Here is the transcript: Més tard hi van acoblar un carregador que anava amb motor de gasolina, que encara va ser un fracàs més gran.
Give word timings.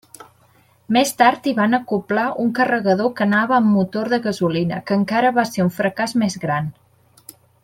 Més 0.95 1.11
tard 1.19 1.49
hi 1.49 1.53
van 1.59 1.77
acoblar 1.79 2.25
un 2.45 2.49
carregador 2.61 3.13
que 3.19 3.27
anava 3.27 3.57
amb 3.59 3.71
motor 3.77 4.11
de 4.15 4.21
gasolina, 4.27 4.83
que 4.89 4.99
encara 5.03 5.37
va 5.41 5.49
ser 5.53 5.67
un 5.69 5.75
fracàs 5.81 6.19
més 6.25 6.43
gran. 6.47 6.77